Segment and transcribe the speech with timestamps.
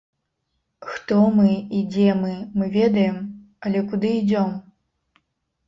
[0.93, 3.21] Хто мы і дзе мы, мы ведаем,
[3.67, 4.59] але куды ідзём?